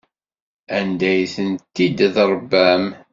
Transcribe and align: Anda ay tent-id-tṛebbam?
Anda 0.77 1.05
ay 1.13 1.21
tent-id-tṛebbam? 1.33 2.85